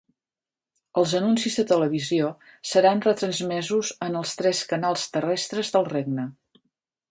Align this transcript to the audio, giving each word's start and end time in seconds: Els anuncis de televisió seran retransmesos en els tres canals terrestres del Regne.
Els 1.01 1.11
anuncis 1.19 1.57
de 1.59 1.65
televisió 1.71 2.31
seran 2.71 3.05
retransmesos 3.07 3.93
en 4.07 4.19
els 4.23 4.35
tres 4.43 4.65
canals 4.75 5.07
terrestres 5.19 5.73
del 5.77 5.89
Regne. 5.95 6.29